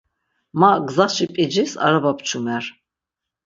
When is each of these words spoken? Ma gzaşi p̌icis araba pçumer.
Ma 0.59 0.71
gzaşi 0.87 1.25
p̌icis 1.33 1.71
araba 1.85 2.11
pçumer. 2.17 2.63